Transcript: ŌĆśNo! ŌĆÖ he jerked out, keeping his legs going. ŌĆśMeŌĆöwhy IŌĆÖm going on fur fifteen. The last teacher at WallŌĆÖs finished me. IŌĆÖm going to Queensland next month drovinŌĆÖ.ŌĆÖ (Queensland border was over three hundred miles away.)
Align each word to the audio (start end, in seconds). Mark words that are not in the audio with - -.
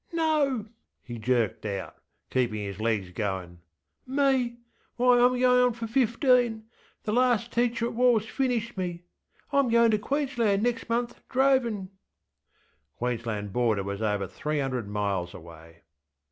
ŌĆśNo! 0.15 0.57
ŌĆÖ 0.57 0.69
he 1.03 1.17
jerked 1.19 1.63
out, 1.67 1.95
keeping 2.31 2.63
his 2.63 2.79
legs 2.79 3.11
going. 3.11 3.59
ŌĆśMeŌĆöwhy 4.09 4.55
IŌĆÖm 4.97 5.29
going 5.41 5.63
on 5.63 5.73
fur 5.73 5.85
fifteen. 5.85 6.63
The 7.03 7.11
last 7.13 7.51
teacher 7.53 7.85
at 7.85 7.93
WallŌĆÖs 7.93 8.23
finished 8.31 8.77
me. 8.77 9.03
IŌĆÖm 9.53 9.71
going 9.71 9.91
to 9.91 9.99
Queensland 9.99 10.63
next 10.63 10.89
month 10.89 11.21
drovinŌĆÖ.ŌĆÖ 11.29 11.89
(Queensland 12.97 13.53
border 13.53 13.83
was 13.83 14.01
over 14.01 14.25
three 14.25 14.57
hundred 14.57 14.87
miles 14.87 15.35
away.) 15.35 15.83